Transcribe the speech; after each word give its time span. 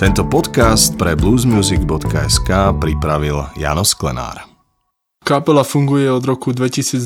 Tento 0.00 0.24
podcast 0.24 0.96
pre 0.96 1.12
bluesmusic.sk 1.12 2.48
pripravil 2.80 3.44
Jano 3.52 3.84
Sklenár. 3.84 4.48
Kapela 5.20 5.60
funguje 5.60 6.08
od 6.08 6.24
roku 6.24 6.56
2012, 6.56 7.04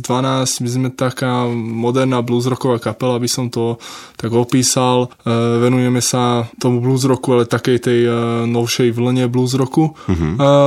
my 0.63 0.69
sme 0.71 0.88
taká 0.95 1.43
moderná 1.51 2.22
bluesrocková 2.22 2.79
kapela, 2.79 3.19
by 3.19 3.27
som 3.27 3.51
to 3.51 3.83
tak 4.15 4.30
opísal. 4.30 5.11
E, 5.11 5.35
venujeme 5.59 5.99
sa 5.99 6.46
tomu 6.62 6.79
bluesrocku, 6.79 7.35
ale 7.35 7.51
takej 7.51 7.83
tej 7.83 8.01
e, 8.07 8.11
novšej 8.47 8.95
vlne 8.95 9.26
bluesrocku. 9.26 9.90
E, 9.90 10.15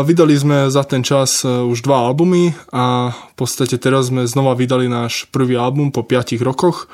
vydali 0.03 0.35
sme 0.35 0.67
za 0.67 0.83
ten 0.83 1.07
čas 1.07 1.47
už 1.47 1.79
dva 1.79 2.11
albumy 2.11 2.51
a 2.75 3.15
v 3.15 3.33
podstate 3.39 3.79
teraz 3.79 4.11
sme 4.11 4.27
znova 4.27 4.51
vydali 4.51 4.91
náš 4.91 5.31
prvý 5.31 5.55
album 5.55 5.95
po 5.95 6.03
5 6.03 6.35
rokoch 6.43 6.91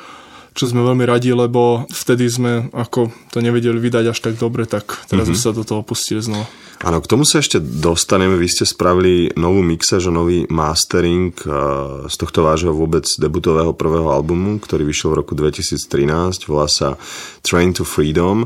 čo 0.54 0.70
sme 0.70 0.86
veľmi 0.86 1.06
radi, 1.06 1.34
lebo 1.34 1.90
vtedy 1.90 2.30
sme 2.30 2.70
ako 2.74 3.10
to 3.34 3.42
nevedeli 3.42 3.78
vydať 3.78 4.14
až 4.14 4.20
tak 4.22 4.36
dobre, 4.38 4.70
tak 4.70 4.86
teraz 5.10 5.26
mm-hmm. 5.28 5.38
sme 5.38 5.38
sa 5.38 5.58
do 5.58 5.66
toho 5.66 5.82
pustili 5.82 6.22
znova. 6.22 6.46
Áno, 6.84 7.00
k 7.00 7.08
tomu 7.08 7.24
sa 7.24 7.40
ešte 7.40 7.64
dostaneme. 7.64 8.36
Vy 8.36 8.52
ste 8.52 8.68
spravili 8.68 9.32
novú 9.40 9.64
mixaž 9.64 10.12
nový 10.12 10.44
mastering 10.52 11.32
eh, 11.48 11.52
z 12.12 12.16
tohto 12.20 12.44
vášho 12.44 12.76
vôbec 12.76 13.08
debutového 13.08 13.72
prvého 13.72 14.12
albumu, 14.12 14.60
ktorý 14.60 14.84
vyšiel 14.84 15.16
v 15.16 15.20
roku 15.24 15.32
2013. 15.32 16.44
Volá 16.52 16.68
sa 16.68 17.00
Train 17.40 17.72
to 17.72 17.88
Freedom. 17.88 18.44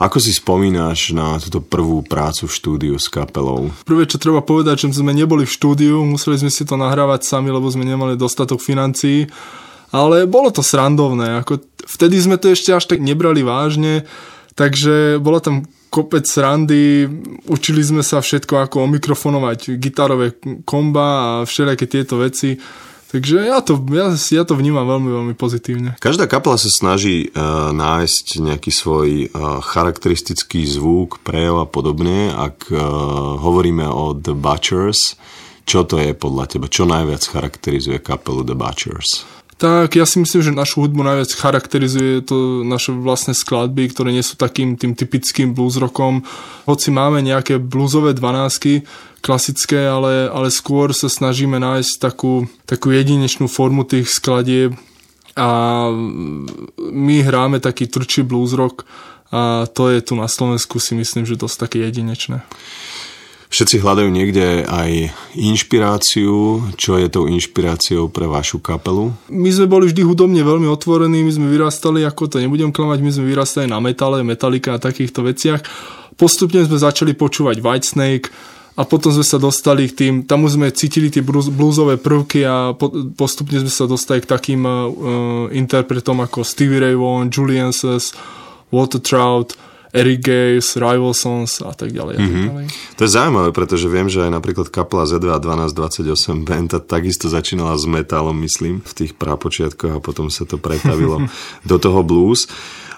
Ako 0.00 0.16
si 0.16 0.32
spomínaš 0.32 1.12
na 1.12 1.36
túto 1.36 1.60
prvú 1.60 2.00
prácu 2.00 2.48
v 2.48 2.56
štúdiu 2.56 2.94
s 2.96 3.12
kapelou? 3.12 3.68
Prvé, 3.84 4.08
čo 4.08 4.16
treba 4.16 4.40
povedať, 4.40 4.88
že 4.88 5.04
sme 5.04 5.12
neboli 5.12 5.44
v 5.44 5.52
štúdiu, 5.52 6.00
museli 6.08 6.40
sme 6.40 6.48
si 6.48 6.64
to 6.64 6.80
nahrávať 6.80 7.28
sami, 7.28 7.52
lebo 7.52 7.68
sme 7.68 7.84
nemali 7.84 8.16
dostatok 8.16 8.64
financií 8.64 9.28
ale 9.94 10.26
bolo 10.26 10.50
to 10.50 10.66
srandovné, 10.66 11.38
ako 11.38 11.62
vtedy 11.86 12.18
sme 12.18 12.34
to 12.34 12.50
ešte 12.50 12.74
až 12.74 12.90
tak 12.90 12.98
nebrali 12.98 13.46
vážne, 13.46 14.02
takže 14.58 15.22
bola 15.22 15.38
tam 15.38 15.70
kopec 15.94 16.26
srandy, 16.26 17.06
učili 17.46 17.78
sme 17.78 18.02
sa 18.02 18.18
všetko 18.18 18.66
ako 18.66 18.90
omikrofonovať 18.90 19.78
gitarové 19.78 20.34
komba 20.66 21.06
a 21.06 21.28
všelijaké 21.46 21.86
tieto 21.86 22.18
veci. 22.18 22.58
Takže 23.14 23.46
ja 23.46 23.62
to, 23.62 23.78
ja, 23.94 24.10
ja 24.10 24.42
to 24.42 24.58
vnímam 24.58 24.90
veľmi, 24.90 25.06
veľmi 25.06 25.34
pozitívne. 25.38 25.94
Každá 26.02 26.26
kapela 26.26 26.58
sa 26.58 26.66
snaží 26.66 27.30
uh, 27.30 27.70
nájsť 27.70 28.42
nejaký 28.42 28.74
svoj 28.74 29.30
uh, 29.30 29.62
charakteristický 29.62 30.66
zvuk, 30.66 31.22
prejav 31.22 31.62
a 31.62 31.66
podobne. 31.70 32.34
Ak 32.34 32.66
uh, 32.74 32.82
hovoríme 33.38 33.86
o 33.86 34.18
The 34.18 34.34
Butchers, 34.34 35.14
čo 35.62 35.86
to 35.86 36.02
je 36.02 36.10
podľa 36.10 36.58
teba? 36.58 36.66
Čo 36.66 36.90
najviac 36.90 37.22
charakterizuje 37.22 38.02
kapelu 38.02 38.42
The 38.42 38.58
Butchers? 38.58 39.22
Tak 39.54 39.94
ja 39.94 40.02
si 40.02 40.18
myslím, 40.18 40.42
že 40.42 40.50
našu 40.50 40.82
hudbu 40.82 41.06
najviac 41.06 41.30
charakterizuje 41.30 42.26
to 42.26 42.66
naše 42.66 42.90
vlastné 42.90 43.38
skladby, 43.38 43.86
ktoré 43.94 44.10
nie 44.10 44.24
sú 44.26 44.34
takým 44.34 44.74
tým 44.74 44.98
typickým 44.98 45.54
blues 45.54 45.78
rockom. 45.78 46.26
Hoci 46.66 46.90
máme 46.90 47.22
nejaké 47.22 47.62
bluesové 47.62 48.18
dvanásky, 48.18 48.82
klasické, 49.22 49.86
ale, 49.86 50.26
ale 50.28 50.50
skôr 50.50 50.90
sa 50.90 51.06
snažíme 51.06 51.56
nájsť 51.62 51.92
takú, 52.02 52.50
takú 52.66 52.90
jedinečnú 52.90 53.46
formu 53.46 53.86
tých 53.86 54.10
skladieb 54.10 54.74
a 55.38 55.88
my 56.78 57.16
hráme 57.22 57.62
taký 57.62 57.86
trčí 57.86 58.26
blues 58.26 58.54
rock 58.54 58.82
a 59.34 59.66
to 59.66 59.90
je 59.90 59.98
tu 59.98 60.14
na 60.14 60.30
Slovensku 60.30 60.78
si 60.78 60.94
myslím, 60.94 61.26
že 61.26 61.34
dosť 61.34 61.56
také 61.66 61.78
jedinečné. 61.82 62.46
Všetci 63.54 63.86
hľadajú 63.86 64.10
niekde 64.10 64.66
aj 64.66 65.14
inšpiráciu. 65.38 66.58
Čo 66.74 66.98
je 66.98 67.06
tou 67.06 67.30
inšpiráciou 67.30 68.10
pre 68.10 68.26
vašu 68.26 68.58
kapelu? 68.58 69.14
My 69.30 69.46
sme 69.54 69.70
boli 69.70 69.86
vždy 69.86 70.02
hudobne 70.02 70.42
veľmi 70.42 70.66
otvorení, 70.66 71.22
my 71.22 71.30
sme 71.30 71.46
vyrastali, 71.54 72.02
ako 72.02 72.34
to 72.34 72.42
nebudem 72.42 72.74
klamať, 72.74 72.98
my 72.98 73.10
sme 73.14 73.30
vyrastali 73.30 73.70
na 73.70 73.78
metale, 73.78 74.26
metalika 74.26 74.74
a 74.74 74.82
takýchto 74.82 75.22
veciach. 75.22 75.62
Postupne 76.18 76.66
sme 76.66 76.82
začali 76.82 77.14
počúvať 77.14 77.62
Whitesnake, 77.62 78.34
a 78.74 78.82
potom 78.82 79.14
sme 79.14 79.22
sa 79.22 79.38
dostali 79.38 79.86
k 79.86 79.94
tým, 80.02 80.14
tam 80.26 80.50
už 80.50 80.58
sme 80.58 80.74
cítili 80.74 81.06
tie 81.06 81.22
bluesové 81.22 81.94
prvky 81.94 82.42
a 82.42 82.74
postupne 83.14 83.62
sme 83.62 83.70
sa 83.70 83.86
dostali 83.86 84.18
k 84.18 84.26
takým 84.26 84.66
uh, 84.66 84.90
interpretom 85.54 86.18
ako 86.18 86.42
Stevie 86.42 86.82
Ray 86.82 86.98
Vaughan, 86.98 87.30
Julian 87.30 87.70
Sess, 87.70 88.10
Walter 88.74 88.98
Trout, 88.98 89.54
Eric 89.94 90.26
Gaze, 90.26 90.74
Rival 90.74 91.14
Sons 91.14 91.62
a 91.62 91.70
tak 91.70 91.94
ďalej. 91.94 92.18
Mm-hmm. 92.18 92.44
tak 92.44 92.54
mhm. 92.66 92.68
To 92.98 93.00
je 93.06 93.10
zaujímavé, 93.14 93.50
pretože 93.54 93.86
viem, 93.86 94.10
že 94.10 94.26
aj 94.26 94.34
napríklad 94.34 94.66
kapela 94.74 95.06
Z2 95.06 95.38
1228 95.38 96.42
band 96.42 96.74
takisto 96.90 97.30
začínala 97.30 97.78
s 97.78 97.86
metalom, 97.86 98.34
myslím, 98.42 98.82
v 98.82 98.92
tých 98.92 99.12
prapočiatkoch 99.14 99.94
a 99.94 100.02
potom 100.02 100.34
sa 100.34 100.42
to 100.42 100.58
pretavilo 100.58 101.30
do 101.70 101.76
toho 101.78 102.02
blues. 102.02 102.50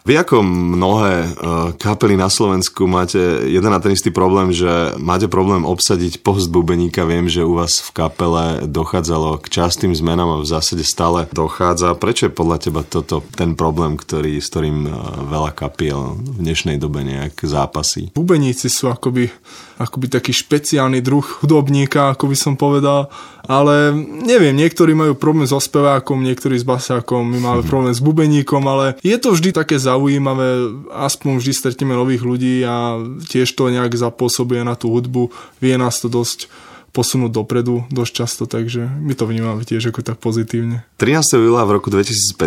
Vy 0.06 0.22
ako 0.22 0.38
mnohé 0.46 1.14
uh, 1.26 1.74
kapely 1.74 2.14
na 2.14 2.30
Slovensku 2.30 2.86
máte 2.86 3.18
jeden 3.50 3.74
a 3.74 3.82
ten 3.82 3.90
istý 3.90 4.14
problém, 4.14 4.54
že 4.54 4.94
máte 5.02 5.26
problém 5.26 5.66
obsadiť 5.66 6.22
post 6.22 6.46
bubeníka. 6.46 7.02
Viem, 7.02 7.26
že 7.26 7.42
u 7.42 7.58
vás 7.58 7.82
v 7.82 7.90
kapele 7.90 8.70
dochádzalo 8.70 9.42
k 9.42 9.50
častým 9.50 9.90
zmenám 9.90 10.38
a 10.38 10.42
v 10.46 10.46
zásade 10.46 10.86
stále 10.86 11.26
dochádza. 11.34 11.98
Prečo 11.98 12.30
je 12.30 12.38
podľa 12.38 12.56
teba 12.62 12.86
toto 12.86 13.18
ten 13.34 13.58
problém, 13.58 13.98
ktorý, 13.98 14.38
s 14.38 14.46
ktorým 14.46 14.86
uh, 14.86 15.26
veľa 15.26 15.50
kapiel 15.50 16.14
v 16.22 16.38
dnešnej 16.38 16.78
dobe 16.78 17.02
nejak 17.02 17.42
zápasí? 17.42 18.14
Bubeníci 18.14 18.70
sú 18.70 18.86
akoby, 18.86 19.26
akoby 19.82 20.06
taký 20.06 20.30
špeciálny 20.30 21.02
druh 21.02 21.26
hudobníka, 21.42 22.14
ako 22.14 22.30
by 22.30 22.36
som 22.38 22.54
povedal 22.54 23.10
ale 23.46 23.94
neviem, 24.26 24.52
niektorí 24.58 24.92
majú 24.92 25.14
problém 25.14 25.46
so 25.46 25.62
spevákom, 25.62 26.18
niektorí 26.18 26.58
s 26.58 26.66
basákom, 26.66 27.22
my 27.22 27.38
máme 27.38 27.62
problém 27.70 27.94
s 27.94 28.02
bubeníkom, 28.02 28.62
ale 28.66 28.98
je 29.00 29.14
to 29.16 29.32
vždy 29.32 29.54
také 29.54 29.78
zaujímavé, 29.78 29.95
aspoň 30.92 31.40
vždy 31.40 31.52
stretneme 31.56 31.96
nových 31.96 32.22
ľudí 32.22 32.60
a 32.62 33.00
tiež 33.26 33.48
to 33.56 33.72
nejak 33.72 33.96
zapôsobuje 33.96 34.60
na 34.62 34.76
tú 34.76 34.92
hudbu, 34.92 35.32
vie 35.58 35.74
nás 35.80 35.98
to 35.98 36.12
dosť 36.12 36.52
posunúť 36.96 37.28
dopredu 37.28 37.84
dosť 37.92 38.12
často, 38.16 38.42
takže 38.48 38.88
my 38.88 39.12
to 39.12 39.28
vnímame 39.28 39.68
tiež 39.68 39.92
ako 39.92 40.00
tak 40.00 40.16
pozitívne. 40.16 40.88
13. 40.96 41.44
júla 41.44 41.68
v 41.68 41.76
roku 41.76 41.92
2015 41.92 42.40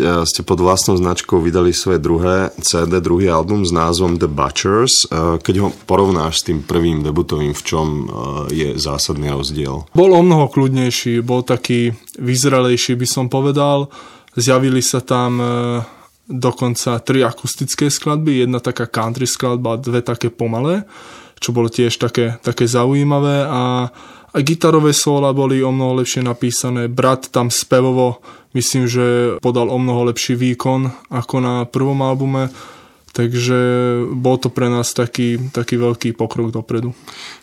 eh, 0.00 0.24
ste 0.24 0.40
pod 0.40 0.64
vlastnou 0.64 0.96
značkou 0.96 1.36
vydali 1.44 1.76
svoje 1.76 2.00
druhé 2.00 2.48
CD, 2.64 3.04
druhý 3.04 3.28
album 3.28 3.68
s 3.68 3.76
názvom 3.76 4.16
The 4.16 4.30
Butchers. 4.32 5.04
Eh, 5.04 5.36
keď 5.44 5.54
ho 5.60 5.68
porovnáš 5.84 6.40
s 6.40 6.48
tým 6.48 6.64
prvým 6.64 7.04
debutovým, 7.04 7.52
v 7.52 7.62
čom 7.62 7.86
eh, 7.88 8.04
je 8.48 8.68
zásadný 8.80 9.28
rozdiel? 9.28 9.84
Bol 9.92 10.10
o 10.16 10.24
mnoho 10.24 10.48
kľudnejší, 10.48 11.20
bol 11.20 11.44
taký 11.44 11.92
vyzrelejší, 12.16 12.96
by 12.96 13.04
som 13.04 13.28
povedal. 13.28 13.92
Zjavili 14.34 14.80
sa 14.82 14.98
tam 14.98 15.38
dokonca 16.24 16.98
tri 17.04 17.24
akustické 17.24 17.92
skladby, 17.92 18.44
jedna 18.44 18.60
taká 18.60 18.88
country 18.88 19.28
skladba, 19.28 19.80
dve 19.80 20.00
také 20.00 20.32
pomalé 20.32 20.88
čo 21.44 21.52
bolo 21.52 21.68
tiež 21.68 22.00
také, 22.00 22.40
také 22.40 22.64
zaujímavé 22.64 23.44
a 23.44 23.92
aj 24.34 24.42
gitarové 24.42 24.96
sóla 24.96 25.36
boli 25.36 25.60
o 25.60 25.68
mnoho 25.68 26.00
lepšie 26.00 26.24
napísané. 26.24 26.88
Brat 26.88 27.28
tam 27.28 27.52
spevovo 27.52 28.24
myslím, 28.56 28.88
že 28.88 29.36
podal 29.44 29.68
o 29.68 29.76
mnoho 29.76 30.08
lepší 30.08 30.34
výkon 30.40 30.88
ako 31.12 31.36
na 31.44 31.54
prvom 31.68 32.00
albume. 32.00 32.48
Takže 33.14 33.58
bol 34.10 34.42
to 34.42 34.50
pre 34.50 34.66
nás 34.66 34.90
taký, 34.90 35.38
taký 35.54 35.78
veľký 35.78 36.18
pokrok 36.18 36.50
dopredu. 36.50 36.90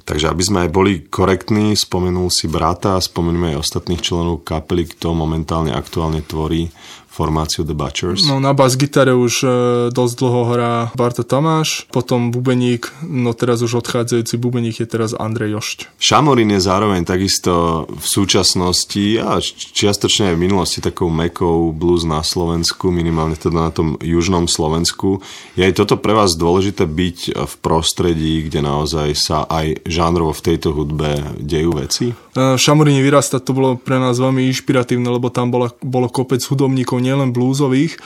Takže 0.04 0.28
aby 0.28 0.44
sme 0.44 0.68
aj 0.68 0.70
boli 0.76 1.08
korektní, 1.08 1.80
spomenul 1.80 2.28
si 2.28 2.52
brata 2.52 3.00
a 3.00 3.06
spomeníme 3.06 3.56
aj 3.56 3.64
ostatných 3.64 4.04
členov 4.04 4.44
kapely, 4.44 4.92
kto 4.92 5.16
momentálne 5.16 5.72
aktuálne 5.72 6.28
tvorí 6.28 6.68
formáciu 7.12 7.68
The 7.68 7.76
Butchers? 7.76 8.24
No 8.24 8.40
na 8.40 8.56
bas 8.56 8.80
gitare 8.80 9.12
už 9.12 9.34
e, 9.44 9.48
dosť 9.92 10.14
dlho 10.16 10.42
hrá 10.48 10.74
Barta 10.96 11.28
Tamáš, 11.28 11.84
potom 11.92 12.32
bubeník, 12.32 12.88
no 13.04 13.36
teraz 13.36 13.60
už 13.60 13.84
odchádzajúci 13.84 14.40
bubeník 14.40 14.80
je 14.80 14.88
teraz 14.88 15.12
Andrej 15.12 15.60
Jošť. 15.60 15.78
Šamorín 16.00 16.56
je 16.56 16.64
zároveň 16.64 17.04
takisto 17.04 17.84
v 17.92 18.06
súčasnosti 18.08 19.06
a 19.20 19.44
čiastočne 19.44 20.32
aj 20.32 20.36
v 20.40 20.44
minulosti 20.48 20.80
takou 20.80 21.12
mekou 21.12 21.76
blues 21.76 22.08
na 22.08 22.24
Slovensku, 22.24 22.88
minimálne 22.96 23.36
teda 23.36 23.68
na 23.68 23.72
tom 23.76 24.00
južnom 24.00 24.48
Slovensku. 24.48 25.20
Je 25.60 25.68
aj 25.68 25.84
toto 25.84 26.00
pre 26.00 26.16
vás 26.16 26.40
dôležité 26.40 26.88
byť 26.88 27.36
v 27.36 27.54
prostredí, 27.60 28.48
kde 28.48 28.64
naozaj 28.64 29.12
sa 29.20 29.44
aj 29.52 29.84
žánrovo 29.84 30.32
v 30.32 30.46
tejto 30.48 30.72
hudbe 30.72 31.36
dejú 31.44 31.76
veci? 31.76 32.16
V 32.32 32.56
Šamoríne 32.56 33.04
vyrastať 33.04 33.44
to 33.44 33.52
bolo 33.52 33.70
pre 33.76 34.00
nás 34.00 34.16
veľmi 34.16 34.48
inšpiratívne, 34.48 35.12
lebo 35.12 35.28
tam 35.28 35.52
bolo, 35.52 35.68
bolo 35.84 36.08
kopec 36.08 36.40
hudobníkov 36.40 37.01
nielen 37.02 37.34
blúzových 37.34 37.98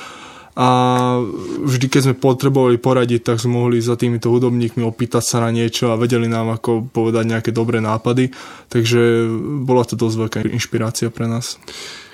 a 0.56 0.69
vždy, 1.68 1.92
keď 1.92 2.01
sme 2.07 2.15
potrebovali 2.15 2.80
poradiť, 2.80 3.27
tak 3.27 3.44
sme 3.44 3.59
mohli 3.59 3.83
za 3.83 4.00
týmito 4.00 4.31
hudobníkmi 4.31 4.88
opýtať 4.88 5.19
sa 5.19 5.38
na 5.44 5.51
niečo 5.51 5.92
a 5.92 6.00
vedeli 6.00 6.31
nám 6.31 6.56
ako 6.56 6.88
povedať 6.95 7.27
nejaké 7.27 7.51
dobré 7.51 7.83
nápady, 7.83 8.31
takže 8.71 9.27
bola 9.68 9.83
to 9.83 10.00
dosť 10.00 10.15
veľká 10.15 10.39
inšpirácia 10.47 11.12
pre 11.12 11.27
nás. 11.27 11.59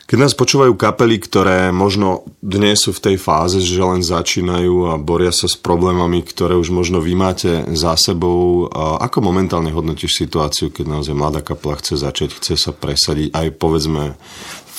Keď 0.09 0.19
nás 0.19 0.35
počúvajú 0.35 0.75
kapely, 0.75 1.23
ktoré 1.23 1.71
možno 1.71 2.27
dnes 2.43 2.83
sú 2.83 2.91
v 2.91 2.99
tej 2.99 3.15
fáze, 3.15 3.63
že 3.63 3.79
len 3.79 4.03
začínajú 4.03 4.91
a 4.91 4.99
boria 4.99 5.31
sa 5.31 5.47
s 5.47 5.55
problémami, 5.55 6.19
ktoré 6.19 6.59
už 6.59 6.67
možno 6.67 6.99
vy 6.99 7.15
máte 7.15 7.63
za 7.71 7.95
sebou, 7.95 8.67
ako 8.75 9.23
momentálne 9.23 9.71
hodnotíš 9.71 10.19
situáciu, 10.19 10.67
keď 10.67 10.99
naozaj 10.99 11.15
mladá 11.15 11.39
kapela 11.39 11.79
chce 11.79 11.95
začať, 11.95 12.35
chce 12.35 12.59
sa 12.59 12.75
presadiť 12.75 13.31
aj 13.31 13.47
povedzme 13.55 14.19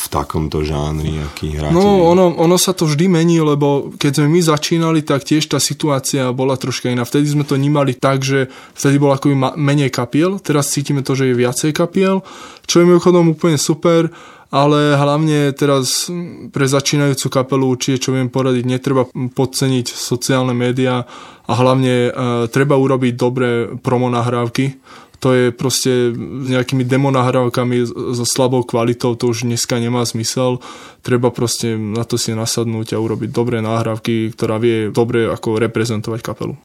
v 0.02 0.06
takomto 0.10 0.66
žánri, 0.66 1.22
aký 1.22 1.54
hráte? 1.54 1.70
No, 1.70 2.10
ono, 2.10 2.34
ono 2.34 2.58
sa 2.58 2.74
to 2.74 2.90
vždy 2.90 3.06
mení, 3.06 3.38
lebo 3.38 3.94
keď 3.94 4.18
sme 4.18 4.28
my 4.34 4.40
začínali, 4.42 5.00
tak 5.06 5.22
tiež 5.22 5.46
tá 5.46 5.62
situácia 5.62 6.34
bola 6.34 6.58
troška 6.58 6.90
iná. 6.90 7.06
Vtedy 7.06 7.30
sme 7.30 7.46
to 7.46 7.54
nemali 7.54 7.94
tak, 7.94 8.26
že 8.26 8.50
vtedy 8.74 8.98
bolo 8.98 9.14
ako 9.14 9.30
menej 9.54 9.94
kapiel, 9.94 10.42
teraz 10.42 10.74
cítime 10.74 11.06
to, 11.06 11.14
že 11.14 11.30
je 11.30 11.38
viacej 11.38 11.70
kapiel, 11.70 12.26
čo 12.66 12.82
je 12.82 12.88
mimochodom 12.90 13.30
úplne 13.30 13.54
super, 13.54 14.10
ale 14.52 14.98
hlavne 14.98 15.54
teraz 15.56 16.12
pre 16.52 16.68
začínajúcu 16.68 17.26
kapelu 17.32 17.64
určite, 17.72 18.04
čo 18.04 18.10
viem 18.12 18.28
poradiť, 18.28 18.64
netreba 18.68 19.08
podceniť 19.08 19.86
sociálne 19.88 20.52
médiá 20.52 21.08
a 21.48 21.52
hlavne 21.56 21.94
e, 21.94 22.10
treba 22.52 22.76
urobiť 22.76 23.12
dobré 23.16 23.72
promo 23.80 24.12
nahrávky, 24.12 24.76
to 25.22 25.28
je 25.30 25.44
proste 25.54 26.10
nejakými 26.50 26.82
demo 26.82 27.14
nahrávkami 27.14 27.86
so 28.18 28.26
slabou 28.26 28.66
kvalitou, 28.66 29.14
to 29.14 29.30
už 29.30 29.46
dneska 29.46 29.78
nemá 29.78 30.02
zmysel. 30.02 30.58
Treba 30.98 31.30
proste 31.30 31.78
na 31.78 32.02
to 32.02 32.18
si 32.18 32.34
nasadnúť 32.34 32.98
a 32.98 32.98
urobiť 32.98 33.30
dobré 33.30 33.62
nahrávky, 33.62 34.34
ktorá 34.34 34.58
vie 34.58 34.90
dobre 34.90 35.30
ako 35.30 35.62
reprezentovať 35.62 36.20
kapelu. 36.26 36.58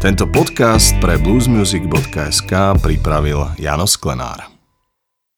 Tento 0.00 0.24
podcast 0.30 0.94
pre 1.02 1.18
bluesmusic.sk 1.18 2.52
pripravil 2.78 3.58
Jano 3.58 3.84
Sklenár. 3.84 4.59